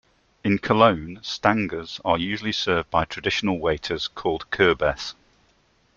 In 0.43 0.57
Cologne 0.57 1.19
Stanges 1.21 2.01
are 2.03 2.17
usually 2.17 2.53
served 2.53 2.89
by 2.89 3.05
traditional 3.05 3.59
waiters 3.59 4.07
called 4.07 4.49
"Köbes". 4.49 5.13